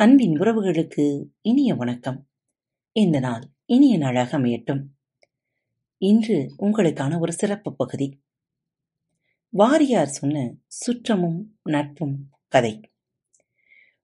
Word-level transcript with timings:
அன்பின் 0.00 0.32
உறவுகளுக்கு 0.32 1.24
இனிய 1.40 1.74
வணக்கம். 1.74 2.28
இந்த 2.92 3.18
நாள் 3.18 3.42
இனிய 3.64 3.98
நாளாக 3.98 4.38
அமையட்டும். 4.38 4.82
இன்று 5.96 6.54
உங்களுக்கான 6.58 7.20
ஒரு 7.20 7.32
சிறப்பு 7.32 7.76
பகுதி. 7.76 8.22
வாரியார் 9.58 10.04
சொன்ன 10.04 10.54
சுற்றமும் 10.66 11.42
நட்பும் 11.62 12.30
கதை. 12.48 12.80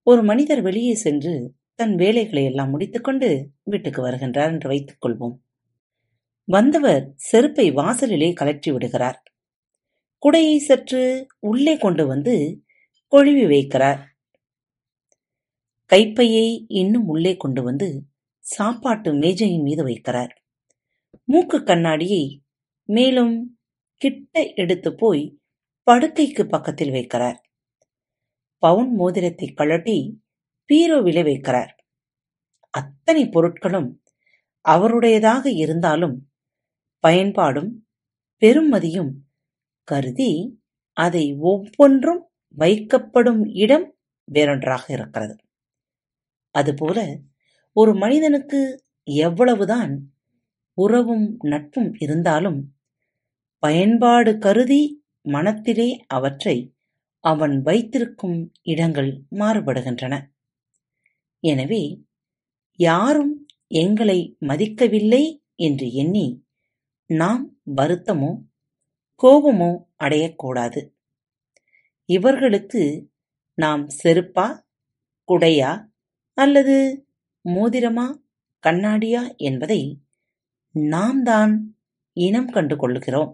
ஒரு 0.03 0.23
மனிதர் 0.23 0.63
வெளியே 0.63 0.95
சென்று 0.95 1.55
தன் 1.75 1.95
வேலைகளை 1.95 2.45
எல்லாம் 2.45 2.71
முடித்துக்கொண்டு 2.71 3.51
வீட்டுக்கு 3.63 4.07
வருகின்றார் 4.07 4.53
என்று 4.53 4.69
வைத்துக் 4.69 5.05
கொள்வோம். 5.05 5.39
வந்தவர் 6.45 7.13
செருப்பை 7.17 7.71
வாசலிலே 7.71 8.33
கழற்றி 8.33 8.73
விடுகிறார். 8.73 9.23
குடையை 10.27 10.57
சற்று 10.57 11.27
உள்ளே 11.39 11.77
கொண்டு 11.77 12.07
வந்து 12.07 12.65
கொழுவி 13.17 13.47
வைக்கிறார். 13.47 14.13
கைப்பையை 15.85 16.65
இன்னும் 16.69 17.07
உள்ளே 17.07 17.37
கொண்டு 17.37 17.63
வந்து 17.63 18.07
சாப்பாட்டு 18.39 19.15
மேஜையின் 19.15 19.63
மீது 19.63 19.87
வைக்கிறார். 19.87 20.31
மூக்கு 21.25 21.63
கண்ணாடியை 21.63 22.43
மேலும் 22.85 23.59
கிட்ட 23.95 24.53
எடுத்து 24.55 24.95
போய் 24.95 25.39
படுக்கைக்கு 25.91 26.49
பக்கத்தில் 26.49 26.91
வைக்கிறார். 26.91 27.37
பவுன் 28.59 28.95
மோதிரத்தை 28.95 29.49
கழட்டி 29.49 30.23
பீரோவிலே 30.69 31.23
வைக்கிறார். 31.23 31.73
அத்தனை 32.71 33.29
பொருட்களும் 33.29 34.03
அவருடையதாக 34.69 35.51
இருந்தாலும் 35.51 36.31
பயன்பாடும் 36.99 37.89
பெருமதியும் 38.43 39.13
கருதி 39.85 40.61
அதை 40.93 41.37
ஒவ்வொன்றும் 41.39 42.31
வைக்கப்படும் 42.59 43.43
இடம் 43.47 43.97
வேறொன்றாக 44.25 44.93
இருக்கிறது. 44.93 45.37
அதுபோல 46.55 46.99
ஒரு 47.77 47.93
மனிதனுக்கு 47.95 48.61
எவ்வளவுதான் 49.25 49.93
உறவும் 50.79 51.27
நட்பும் 51.45 51.91
இருந்தாலும் 52.01 52.61
பயன்பாடு 53.63 54.33
கருதி 54.39 54.83
மனத்திலே 55.27 55.89
அவற்றை 56.09 56.57
அவன் 57.25 57.55
வைத்திருக்கும் 57.63 58.39
இடங்கள் 58.65 59.11
மாறுபடுகின்றன. 59.41 60.15
எனவே 61.43 61.83
யாரும் 62.79 63.33
எங்களை 63.83 64.19
மதிக்கவில்லை 64.49 65.25
என்று 65.59 65.87
எண்ணி 65.95 66.27
நாம் 67.11 67.45
வருத்தமோ 67.77 68.31
கோபமோ 69.21 69.71
அடையக்கூடாது. 70.05 70.81
இவர்களுக்கு 72.09 72.83
நாம் 73.59 73.85
செருப்பா 74.01 74.47
குடையா 75.29 75.71
அல்லது 76.35 77.07
மோதிரமா 77.41 78.07
கண்ணாடியா 78.67 79.37
என்பதை 79.37 80.05
நாம் 80.71 81.23
தான் 81.23 81.53
இனம் 82.13 82.51
கண்டு 82.51 82.75
கொள்ளுகிறோம். 82.77 83.33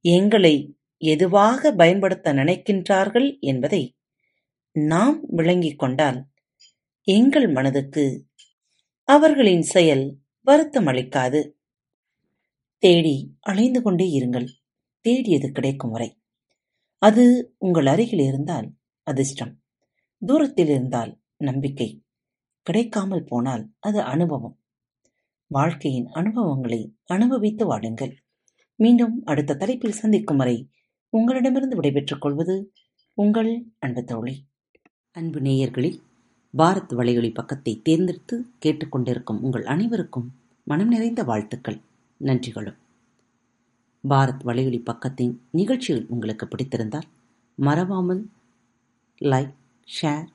எங்களை 0.00 0.76
எதுவாக 0.96 1.72
பயன்படுத்த 1.72 2.32
நினைக்கின்றார்கள் 2.32 3.38
என்பதை 3.40 3.96
நாம் 4.72 5.24
விளங்கிக் 5.28 5.78
கொண்டால் 5.78 6.26
எங்கள் 7.02 7.48
மனதுக்கு 7.48 8.26
அவர்களின் 9.04 9.62
செயல் 9.62 10.18
வருத்தம் 10.40 10.86
அளிக்காது 10.86 11.40
தேடி 12.78 13.36
அலைந்து 13.40 13.82
கொண்டே 13.82 14.20
இருங்கள் 14.20 14.48
தேடியது 15.00 15.52
கிடைக்கும் 15.52 15.90
வரை. 15.90 16.20
அது 16.98 17.54
உங்கள் 17.58 17.86
அருகில் 17.86 18.18
இருந்தால் 18.18 18.68
அதிர்ஷ்டம். 19.02 19.62
தூரத்தில் 20.22 20.68
இருந்தால் 20.68 21.12
நம்பிக்கை. 21.36 22.02
கிடைக்காமல் 22.62 23.24
போனால் 23.24 23.70
அது 23.78 24.02
அனுபவம். 24.02 24.58
வாழ்க்கையின் 25.46 26.06
அனுபவங்களை 26.06 26.96
அனுபவித்து 27.04 27.64
வாடுங்கள் 27.72 28.12
மீண்டும் 28.74 29.22
அடுத்த 29.24 29.54
தலைப்பில் 29.54 29.92
சந்திக்கும் 29.92 30.36
வரை 30.36 30.70
உங்களிடமிருந்து 31.08 31.76
விடைபெற்றுக் 31.76 32.20
கொள்வது 32.20 32.72
உங்கள் 33.14 33.64
அன்பு 33.78 34.04
தோழி. 34.04 34.46
அன்பு 35.10 35.40
நேயர்களில் 35.40 35.98
பாரத் 36.58 36.92
வலையொலி 36.92 37.34
பக்கத்தை 37.34 37.80
தேர்ந்தெடுத்து 37.82 38.46
கேட்டுக்கொண்டிருக்கும் 38.64 39.40
உங்கள் 39.40 39.66
அனைவருக்கும் 39.66 40.32
மனம் 40.62 40.88
நிறைந்த 40.88 41.22
வாழ்த்துக்கள் 41.22 41.80
நன்றிகளும். 42.20 42.78
பாரத் 44.08 44.42
வலையொலி 44.44 44.82
பக்கத்தின் 44.82 45.38
நிகழ்ச்சிகள் 45.50 46.06
உங்களுக்கு 46.08 46.46
பிடித்திருந்தால் 46.46 47.08
மறவாமல் 47.54 48.28
லைக் 49.20 49.54
ஷேர் 49.88 50.34